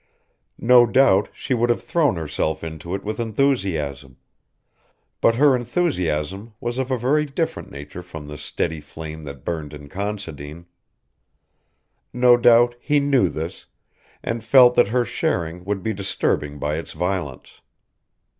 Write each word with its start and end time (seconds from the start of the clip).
No 0.57 0.87
doubt 0.87 1.29
she 1.31 1.53
would 1.53 1.69
have 1.69 1.83
thrown 1.83 2.15
herself 2.15 2.63
into 2.63 2.95
it 2.95 3.03
with 3.03 3.19
enthusiasm; 3.19 4.17
but 5.21 5.35
her 5.35 5.55
enthusiasm 5.55 6.55
was 6.59 6.79
of 6.79 6.89
a 6.89 6.97
very 6.97 7.23
different 7.23 7.69
nature 7.69 8.01
from 8.01 8.27
the 8.27 8.35
steady 8.35 8.79
flame 8.81 9.25
that 9.25 9.45
burned 9.45 9.75
in 9.75 9.89
Considine. 9.89 10.65
No 12.11 12.35
doubt 12.35 12.73
he 12.79 12.99
knew 12.99 13.29
this, 13.29 13.67
and 14.23 14.43
felt 14.43 14.73
that 14.73 14.87
her 14.87 15.05
sharing 15.05 15.63
would 15.65 15.83
be 15.83 15.93
disturbing 15.93 16.57
by 16.57 16.77
its 16.79 16.93
violence. 16.93 17.61